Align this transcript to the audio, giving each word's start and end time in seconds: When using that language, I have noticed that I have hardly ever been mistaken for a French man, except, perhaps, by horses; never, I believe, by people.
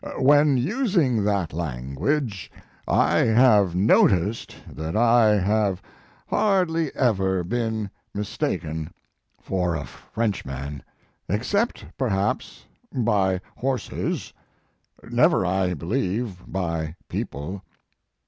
When 0.17 0.57
using 0.57 1.23
that 1.25 1.53
language, 1.53 2.51
I 2.87 3.17
have 3.19 3.75
noticed 3.75 4.55
that 4.67 4.97
I 4.97 5.39
have 5.39 5.79
hardly 6.25 6.91
ever 6.95 7.43
been 7.43 7.91
mistaken 8.11 8.95
for 9.39 9.75
a 9.75 9.85
French 9.85 10.43
man, 10.43 10.81
except, 11.29 11.85
perhaps, 11.99 12.65
by 12.91 13.41
horses; 13.57 14.33
never, 15.07 15.45
I 15.45 15.75
believe, 15.75 16.45
by 16.51 16.95
people. 17.07 17.61